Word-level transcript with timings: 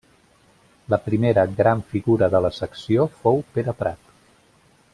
La 0.93 0.97
primera 1.09 1.43
gran 1.59 1.83
figura 1.91 2.31
de 2.37 2.41
la 2.47 2.51
secció 2.61 3.07
fou 3.21 3.39
Pere 3.59 3.77
Prat. 3.83 4.11